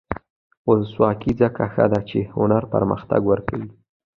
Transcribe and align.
ولسواکي 0.69 1.31
ځکه 1.41 1.63
ښه 1.73 1.85
ده 1.91 1.99
چې 2.09 2.19
هنر 2.35 2.63
پرمختګ 2.73 3.21
ورکوي. 3.27 3.69